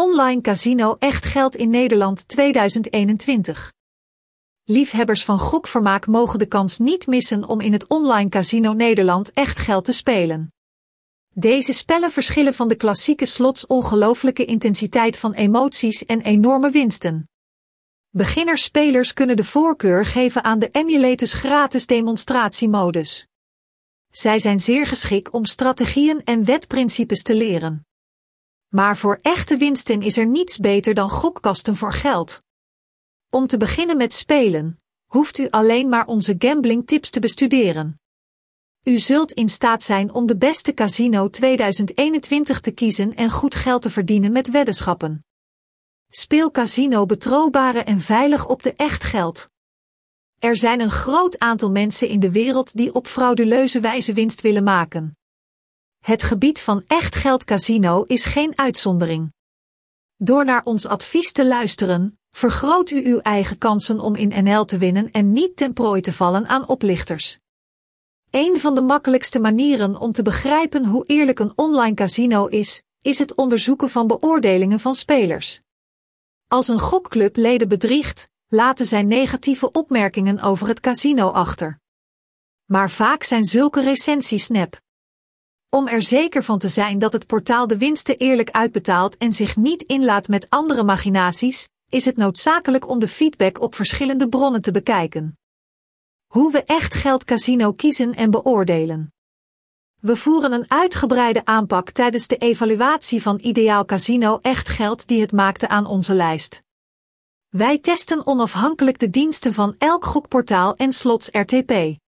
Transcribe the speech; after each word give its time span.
Online 0.00 0.40
Casino 0.40 0.96
Echt 0.98 1.24
Geld 1.24 1.56
in 1.56 1.70
Nederland 1.70 2.28
2021. 2.28 3.72
Liefhebbers 4.64 5.24
van 5.24 5.38
gokvermaak 5.38 6.06
mogen 6.06 6.38
de 6.38 6.46
kans 6.46 6.78
niet 6.78 7.06
missen 7.06 7.44
om 7.44 7.60
in 7.60 7.72
het 7.72 7.86
Online 7.86 8.28
Casino 8.28 8.72
Nederland 8.72 9.32
echt 9.32 9.58
geld 9.58 9.84
te 9.84 9.92
spelen. 9.92 10.52
Deze 11.34 11.72
spellen 11.72 12.10
verschillen 12.10 12.54
van 12.54 12.68
de 12.68 12.74
klassieke 12.74 13.26
slots 13.26 13.66
ongelooflijke 13.66 14.44
intensiteit 14.44 15.18
van 15.18 15.32
emoties 15.32 16.04
en 16.04 16.20
enorme 16.20 16.70
winsten. 16.70 17.28
Beginnerspelers 18.10 19.12
kunnen 19.12 19.36
de 19.36 19.44
voorkeur 19.44 20.06
geven 20.06 20.44
aan 20.44 20.58
de 20.58 20.68
emulators 20.70 21.32
gratis 21.32 21.86
demonstratiemodus. 21.86 23.26
Zij 24.10 24.38
zijn 24.38 24.60
zeer 24.60 24.86
geschikt 24.86 25.30
om 25.30 25.44
strategieën 25.44 26.24
en 26.24 26.44
wetprincipes 26.44 27.22
te 27.22 27.34
leren. 27.34 27.84
Maar 28.70 28.96
voor 28.96 29.18
echte 29.22 29.56
winsten 29.56 30.02
is 30.02 30.16
er 30.16 30.26
niets 30.26 30.58
beter 30.58 30.94
dan 30.94 31.10
gokkasten 31.10 31.76
voor 31.76 31.92
geld. 31.92 32.42
Om 33.30 33.46
te 33.46 33.56
beginnen 33.56 33.96
met 33.96 34.12
spelen, 34.12 34.80
hoeft 35.06 35.38
u 35.38 35.48
alleen 35.50 35.88
maar 35.88 36.06
onze 36.06 36.34
gambling 36.38 36.86
tips 36.86 37.10
te 37.10 37.20
bestuderen. 37.20 38.00
U 38.82 38.98
zult 38.98 39.32
in 39.32 39.48
staat 39.48 39.82
zijn 39.82 40.12
om 40.12 40.26
de 40.26 40.36
beste 40.36 40.74
casino 40.74 41.30
2021 41.30 42.60
te 42.60 42.70
kiezen 42.70 43.14
en 43.14 43.30
goed 43.30 43.54
geld 43.54 43.82
te 43.82 43.90
verdienen 43.90 44.32
met 44.32 44.50
weddenschappen. 44.50 45.24
Speel 46.08 46.50
casino 46.50 47.06
betrouwbare 47.06 47.82
en 47.82 48.00
veilig 48.00 48.48
op 48.48 48.62
de 48.62 48.72
echt 48.72 49.04
geld. 49.04 49.50
Er 50.38 50.56
zijn 50.56 50.80
een 50.80 50.90
groot 50.90 51.38
aantal 51.38 51.70
mensen 51.70 52.08
in 52.08 52.20
de 52.20 52.30
wereld 52.30 52.76
die 52.76 52.94
op 52.94 53.06
frauduleuze 53.06 53.80
wijze 53.80 54.12
winst 54.12 54.40
willen 54.40 54.64
maken. 54.64 55.18
Het 56.00 56.22
gebied 56.22 56.60
van 56.60 56.84
echt 56.86 57.16
geld 57.16 57.44
casino 57.44 58.02
is 58.02 58.24
geen 58.24 58.58
uitzondering. 58.58 59.32
Door 60.16 60.44
naar 60.44 60.64
ons 60.64 60.86
advies 60.86 61.32
te 61.32 61.46
luisteren, 61.46 62.18
vergroot 62.30 62.90
u 62.90 63.06
uw 63.06 63.18
eigen 63.18 63.58
kansen 63.58 64.00
om 64.00 64.14
in 64.14 64.44
NL 64.44 64.64
te 64.64 64.78
winnen 64.78 65.10
en 65.10 65.32
niet 65.32 65.56
ten 65.56 65.72
prooi 65.72 66.00
te 66.00 66.12
vallen 66.12 66.46
aan 66.46 66.68
oplichters. 66.68 67.38
Een 68.30 68.60
van 68.60 68.74
de 68.74 68.80
makkelijkste 68.80 69.38
manieren 69.38 69.96
om 69.96 70.12
te 70.12 70.22
begrijpen 70.22 70.84
hoe 70.84 71.06
eerlijk 71.06 71.38
een 71.38 71.52
online 71.56 71.94
casino 71.94 72.46
is, 72.46 72.82
is 73.02 73.18
het 73.18 73.34
onderzoeken 73.34 73.90
van 73.90 74.06
beoordelingen 74.06 74.80
van 74.80 74.94
spelers. 74.94 75.60
Als 76.48 76.68
een 76.68 76.80
gokclub 76.80 77.36
leden 77.36 77.68
bedriegt, 77.68 78.28
laten 78.48 78.86
zij 78.86 79.02
negatieve 79.02 79.72
opmerkingen 79.72 80.40
over 80.40 80.68
het 80.68 80.80
casino 80.80 81.28
achter. 81.28 81.80
Maar 82.64 82.90
vaak 82.90 83.22
zijn 83.22 83.44
zulke 83.44 83.82
recensies 83.82 84.48
nep. 84.48 84.80
Om 85.76 85.88
er 85.88 86.02
zeker 86.02 86.42
van 86.42 86.58
te 86.58 86.68
zijn 86.68 86.98
dat 86.98 87.12
het 87.12 87.26
portaal 87.26 87.66
de 87.66 87.78
winsten 87.78 88.16
eerlijk 88.16 88.50
uitbetaalt 88.50 89.16
en 89.16 89.32
zich 89.32 89.56
niet 89.56 89.82
inlaat 89.82 90.28
met 90.28 90.50
andere 90.50 90.82
machinaties, 90.82 91.68
is 91.88 92.04
het 92.04 92.16
noodzakelijk 92.16 92.88
om 92.88 92.98
de 92.98 93.08
feedback 93.08 93.60
op 93.60 93.74
verschillende 93.74 94.28
bronnen 94.28 94.62
te 94.62 94.70
bekijken. 94.70 95.38
Hoe 96.26 96.52
we 96.52 96.64
echt 96.64 96.94
geld 96.94 97.24
casino 97.24 97.72
kiezen 97.72 98.14
en 98.14 98.30
beoordelen. 98.30 99.12
We 100.00 100.16
voeren 100.16 100.52
een 100.52 100.70
uitgebreide 100.70 101.44
aanpak 101.44 101.90
tijdens 101.90 102.26
de 102.26 102.36
evaluatie 102.36 103.22
van 103.22 103.38
Ideaal 103.42 103.84
Casino 103.84 104.38
Echt 104.42 104.68
Geld 104.68 105.06
die 105.06 105.20
het 105.20 105.32
maakte 105.32 105.68
aan 105.68 105.86
onze 105.86 106.14
lijst. 106.14 106.62
Wij 107.48 107.78
testen 107.78 108.26
onafhankelijk 108.26 108.98
de 108.98 109.10
diensten 109.10 109.54
van 109.54 109.74
elk 109.78 110.04
gokportaal 110.04 110.76
en 110.76 110.92
slots 110.92 111.28
RTP. 111.32 111.98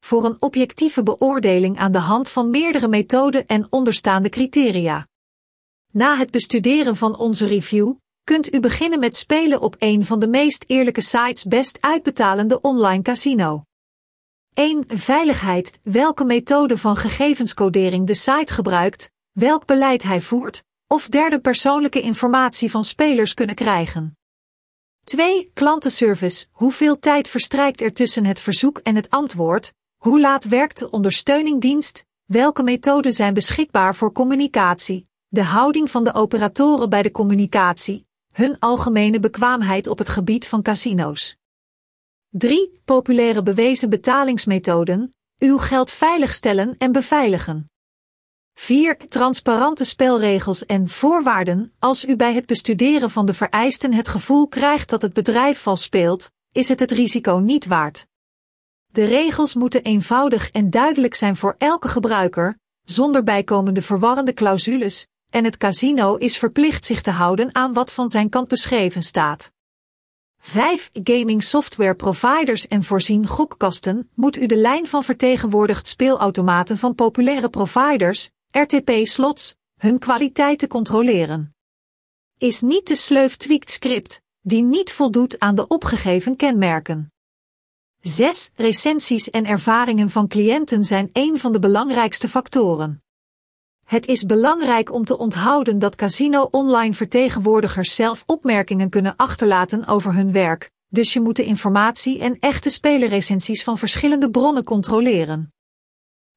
Voor 0.00 0.24
een 0.24 0.36
objectieve 0.38 1.02
beoordeling 1.02 1.78
aan 1.78 1.92
de 1.92 1.98
hand 1.98 2.28
van 2.28 2.50
meerdere 2.50 2.88
methoden 2.88 3.46
en 3.46 3.66
onderstaande 3.70 4.28
criteria. 4.28 5.06
Na 5.92 6.16
het 6.16 6.30
bestuderen 6.30 6.96
van 6.96 7.18
onze 7.18 7.46
review, 7.46 7.94
kunt 8.24 8.54
u 8.54 8.60
beginnen 8.60 8.98
met 8.98 9.14
spelen 9.14 9.60
op 9.60 9.76
een 9.78 10.04
van 10.04 10.18
de 10.18 10.28
meest 10.28 10.64
eerlijke 10.66 11.00
sites 11.00 11.44
best 11.44 11.78
uitbetalende 11.80 12.60
online 12.60 13.02
casino. 13.02 13.62
1. 14.54 14.84
Veiligheid. 14.88 15.78
Welke 15.82 16.24
methode 16.24 16.78
van 16.78 16.96
gegevenscodering 16.96 18.06
de 18.06 18.14
site 18.14 18.52
gebruikt, 18.52 19.10
welk 19.32 19.66
beleid 19.66 20.02
hij 20.02 20.20
voert, 20.20 20.62
of 20.86 21.08
derde 21.08 21.40
persoonlijke 21.40 22.00
informatie 22.00 22.70
van 22.70 22.84
spelers 22.84 23.34
kunnen 23.34 23.54
krijgen. 23.54 24.18
2. 25.04 25.50
Klantenservice. 25.54 26.46
Hoeveel 26.50 26.98
tijd 26.98 27.28
verstrijkt 27.28 27.80
er 27.80 27.92
tussen 27.92 28.24
het 28.24 28.40
verzoek 28.40 28.78
en 28.78 28.96
het 28.96 29.10
antwoord? 29.10 29.72
Hoe 30.00 30.20
laat 30.20 30.44
werkt 30.44 30.78
de 30.78 30.90
ondersteuningdienst? 30.90 32.04
Welke 32.24 32.62
methoden 32.62 33.12
zijn 33.12 33.34
beschikbaar 33.34 33.94
voor 33.94 34.12
communicatie? 34.12 35.08
De 35.28 35.42
houding 35.42 35.90
van 35.90 36.04
de 36.04 36.14
operatoren 36.14 36.90
bij 36.90 37.02
de 37.02 37.10
communicatie, 37.10 38.06
hun 38.32 38.58
algemene 38.58 39.20
bekwaamheid 39.20 39.86
op 39.86 39.98
het 39.98 40.08
gebied 40.08 40.46
van 40.46 40.62
casino's. 40.62 41.36
3. 42.28 42.80
Populaire 42.84 43.42
bewezen 43.42 43.90
betalingsmethoden, 43.90 45.14
uw 45.38 45.58
geld 45.58 45.90
veiligstellen 45.90 46.74
en 46.78 46.92
beveiligen. 46.92 47.70
4. 48.54 49.08
Transparante 49.08 49.84
spelregels 49.84 50.66
en 50.66 50.88
voorwaarden. 50.88 51.72
Als 51.78 52.04
u 52.04 52.16
bij 52.16 52.34
het 52.34 52.46
bestuderen 52.46 53.10
van 53.10 53.26
de 53.26 53.34
vereisten 53.34 53.92
het 53.92 54.08
gevoel 54.08 54.48
krijgt 54.48 54.88
dat 54.88 55.02
het 55.02 55.12
bedrijf 55.12 55.58
vals 55.58 55.82
speelt, 55.82 56.30
is 56.52 56.68
het 56.68 56.80
het 56.80 56.90
risico 56.90 57.36
niet 57.36 57.66
waard. 57.66 58.08
De 58.92 59.04
regels 59.04 59.54
moeten 59.54 59.82
eenvoudig 59.82 60.50
en 60.50 60.70
duidelijk 60.70 61.14
zijn 61.14 61.36
voor 61.36 61.54
elke 61.58 61.88
gebruiker, 61.88 62.58
zonder 62.84 63.22
bijkomende 63.22 63.82
verwarrende 63.82 64.34
clausules, 64.34 65.06
en 65.30 65.44
het 65.44 65.56
casino 65.56 66.16
is 66.16 66.38
verplicht 66.38 66.86
zich 66.86 67.02
te 67.02 67.10
houden 67.10 67.54
aan 67.54 67.72
wat 67.72 67.92
van 67.92 68.08
zijn 68.08 68.28
kant 68.28 68.48
beschreven 68.48 69.02
staat. 69.02 69.52
5. 70.38 70.90
Gaming 70.92 71.42
software 71.42 71.94
providers 71.94 72.68
en 72.68 72.82
voorzien 72.82 73.26
gokkasten 73.26 74.10
moet 74.14 74.36
u 74.36 74.46
de 74.46 74.56
lijn 74.56 74.86
van 74.86 75.04
vertegenwoordigd 75.04 75.86
speelautomaten 75.86 76.78
van 76.78 76.94
populaire 76.94 77.48
providers, 77.48 78.30
RTP-slots, 78.50 79.54
hun 79.76 79.98
kwaliteit 79.98 80.58
te 80.58 80.66
controleren. 80.66 81.54
Is 82.38 82.60
niet 82.60 82.88
de 82.88 82.96
sleuf 82.96 83.36
tweaked 83.36 83.70
script, 83.70 84.20
die 84.40 84.62
niet 84.62 84.92
voldoet 84.92 85.38
aan 85.38 85.54
de 85.54 85.66
opgegeven 85.66 86.36
kenmerken. 86.36 87.12
6. 88.00 88.50
Recensies 88.54 89.30
en 89.30 89.46
ervaringen 89.46 90.10
van 90.10 90.28
cliënten 90.28 90.84
zijn 90.84 91.10
een 91.12 91.38
van 91.38 91.52
de 91.52 91.58
belangrijkste 91.58 92.28
factoren. 92.28 93.02
Het 93.84 94.06
is 94.06 94.24
belangrijk 94.24 94.92
om 94.92 95.04
te 95.04 95.18
onthouden 95.18 95.78
dat 95.78 95.96
casino 95.96 96.48
online 96.50 96.94
vertegenwoordigers 96.94 97.94
zelf 97.94 98.22
opmerkingen 98.26 98.88
kunnen 98.90 99.16
achterlaten 99.16 99.86
over 99.86 100.14
hun 100.14 100.32
werk, 100.32 100.70
dus 100.88 101.12
je 101.12 101.20
moet 101.20 101.36
de 101.36 101.44
informatie 101.44 102.18
en 102.18 102.36
echte 102.38 102.70
spelerrecensies 102.70 103.64
van 103.64 103.78
verschillende 103.78 104.30
bronnen 104.30 104.64
controleren. 104.64 105.52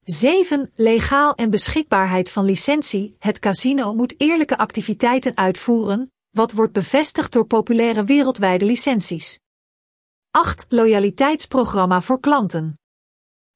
7. 0.04 0.72
Legaal 0.76 1.36
en 1.36 1.50
beschikbaarheid 1.50 2.30
van 2.30 2.46
licentie. 2.46 3.16
Het 3.20 3.40
casino 3.40 3.94
moet 3.94 4.16
eerlijke 4.18 4.58
activiteiten 4.58 5.38
uitvoeren, 5.38 6.12
wat 6.30 6.52
wordt 6.52 6.74
bevestigd 6.74 7.32
door 7.32 7.46
populaire 7.46 8.04
wereldwijde 8.04 8.66
licenties. 8.66 9.42
8. 10.36 10.66
Loyaliteitsprogramma 10.70 12.02
voor 12.02 12.20
klanten. 12.20 12.80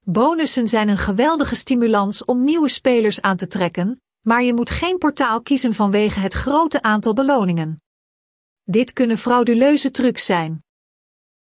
Bonussen 0.05 0.67
zijn 0.67 0.87
een 0.89 0.97
geweldige 0.97 1.55
stimulans 1.55 2.25
om 2.25 2.43
nieuwe 2.43 2.69
spelers 2.69 3.21
aan 3.21 3.37
te 3.37 3.47
trekken, 3.47 4.01
maar 4.21 4.43
je 4.43 4.53
moet 4.53 4.69
geen 4.69 4.97
portaal 4.97 5.41
kiezen 5.41 5.73
vanwege 5.73 6.19
het 6.19 6.33
grote 6.33 6.81
aantal 6.81 7.13
beloningen. 7.13 7.81
Dit 8.63 8.93
kunnen 8.93 9.17
frauduleuze 9.17 9.91
trucs 9.91 10.25
zijn. 10.25 10.65